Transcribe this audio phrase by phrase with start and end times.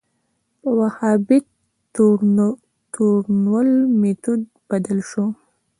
[0.59, 1.45] په وهابیت
[2.95, 3.69] تورنول
[4.01, 5.25] میتود بدل شو